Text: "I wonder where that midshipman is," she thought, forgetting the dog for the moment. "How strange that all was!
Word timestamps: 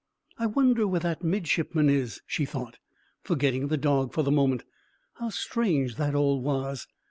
"I 0.39 0.47
wonder 0.47 0.87
where 0.87 0.99
that 1.01 1.23
midshipman 1.23 1.87
is," 1.87 2.21
she 2.25 2.43
thought, 2.43 2.79
forgetting 3.21 3.67
the 3.67 3.77
dog 3.77 4.13
for 4.13 4.23
the 4.23 4.31
moment. 4.31 4.63
"How 5.13 5.29
strange 5.29 5.97
that 5.97 6.15
all 6.15 6.41
was! 6.41 6.87